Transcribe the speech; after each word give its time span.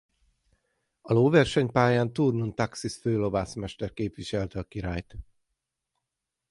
A 1.01 1.13
lóversenypályán 1.13 2.13
Thurn 2.13 2.41
und 2.41 2.53
Taxis 2.55 2.95
főlovászmester 2.95 3.93
képviselte 3.93 4.59
a 4.59 4.63
királyt. 4.63 5.15